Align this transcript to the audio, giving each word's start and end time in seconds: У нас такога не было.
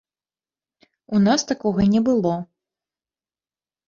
У 1.17 1.19
нас 1.27 1.43
такога 1.51 1.85
не 1.93 2.01
было. 2.07 2.31